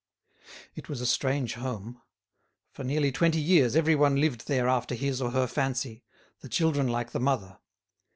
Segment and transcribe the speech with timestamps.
[0.73, 2.01] It was a strange home.
[2.71, 6.03] For nearly twenty years everyone lived there after his or her fancy,
[6.39, 7.59] the children like the mother.